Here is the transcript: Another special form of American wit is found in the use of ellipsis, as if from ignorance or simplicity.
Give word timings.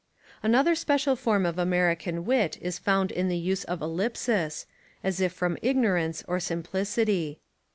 Another 0.41 0.73
special 0.73 1.15
form 1.15 1.45
of 1.45 1.59
American 1.59 2.25
wit 2.25 2.57
is 2.59 2.79
found 2.79 3.11
in 3.11 3.27
the 3.27 3.37
use 3.37 3.63
of 3.65 3.83
ellipsis, 3.83 4.65
as 5.03 5.21
if 5.21 5.31
from 5.31 5.59
ignorance 5.61 6.23
or 6.27 6.39
simplicity. 6.39 7.39